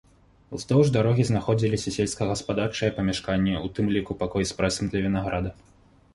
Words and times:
Уздоўж 0.59 0.87
дарогі 0.95 1.25
знаходзіліся 1.29 1.93
сельскагаспадарчыя 1.97 2.91
памяшканні, 2.97 3.53
у 3.69 3.71
тым 3.77 3.93
ліку 3.99 4.19
пакой 4.25 4.43
з 4.55 4.59
прэсам 4.61 4.85
для 4.93 5.05
вінаграда. 5.07 5.49